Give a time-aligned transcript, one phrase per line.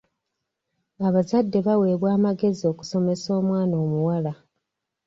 [1.07, 4.33] Abazadde baweebwa amagezi okusomesa omwana omuwala.